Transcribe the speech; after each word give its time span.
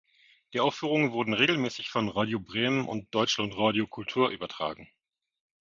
Die 0.53 0.59
Aufführungen 0.59 1.11
wurden 1.11 1.33
regelmäßig 1.35 1.91
von 1.91 2.09
Radio 2.09 2.39
Bremen 2.39 2.87
und 2.87 3.13
Deutschlandradio 3.13 3.85
Kultur 3.85 4.31
übertragen. 4.31 4.87